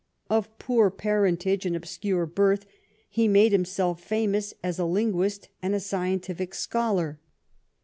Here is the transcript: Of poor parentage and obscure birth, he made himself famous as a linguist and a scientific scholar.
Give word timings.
Of 0.31 0.57
poor 0.57 0.89
parentage 0.89 1.63
and 1.63 1.75
obscure 1.75 2.25
birth, 2.25 2.65
he 3.07 3.27
made 3.27 3.51
himself 3.51 4.01
famous 4.01 4.51
as 4.63 4.79
a 4.79 4.85
linguist 4.85 5.49
and 5.61 5.75
a 5.75 5.79
scientific 5.79 6.55
scholar. 6.55 7.19